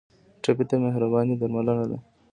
ټپي 0.41 0.63
ته 0.69 0.75
مهرباني 0.85 1.35
درملنه 1.39 1.85
ده. 1.89 1.97